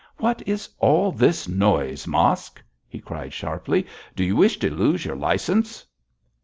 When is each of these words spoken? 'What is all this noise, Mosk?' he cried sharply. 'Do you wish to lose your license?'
'What 0.17 0.41
is 0.47 0.67
all 0.79 1.11
this 1.11 1.47
noise, 1.47 2.07
Mosk?' 2.07 2.59
he 2.87 2.99
cried 2.99 3.33
sharply. 3.33 3.85
'Do 4.15 4.23
you 4.23 4.35
wish 4.35 4.57
to 4.57 4.71
lose 4.71 5.05
your 5.05 5.15
license?' 5.15 5.85